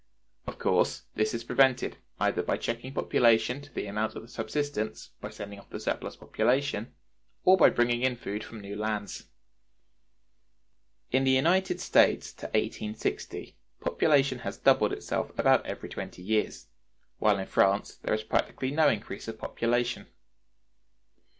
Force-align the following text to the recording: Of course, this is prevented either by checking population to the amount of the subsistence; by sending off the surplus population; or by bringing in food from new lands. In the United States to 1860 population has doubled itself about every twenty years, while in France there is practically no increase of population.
Of 0.47 0.57
course, 0.57 1.03
this 1.13 1.31
is 1.31 1.43
prevented 1.43 1.97
either 2.19 2.41
by 2.41 2.57
checking 2.57 2.91
population 2.91 3.61
to 3.61 3.71
the 3.71 3.85
amount 3.85 4.15
of 4.15 4.23
the 4.23 4.27
subsistence; 4.27 5.11
by 5.21 5.29
sending 5.29 5.59
off 5.59 5.69
the 5.69 5.79
surplus 5.79 6.15
population; 6.15 6.95
or 7.45 7.55
by 7.55 7.69
bringing 7.69 8.01
in 8.01 8.15
food 8.15 8.43
from 8.43 8.61
new 8.61 8.75
lands. 8.75 9.25
In 11.11 11.23
the 11.23 11.29
United 11.29 11.79
States 11.79 12.33
to 12.33 12.47
1860 12.47 13.55
population 13.79 14.39
has 14.39 14.57
doubled 14.57 14.91
itself 14.91 15.37
about 15.37 15.67
every 15.67 15.87
twenty 15.87 16.23
years, 16.23 16.65
while 17.19 17.37
in 17.37 17.45
France 17.45 17.97
there 17.97 18.15
is 18.15 18.23
practically 18.23 18.71
no 18.71 18.87
increase 18.89 19.27
of 19.27 19.37
population. 19.37 20.07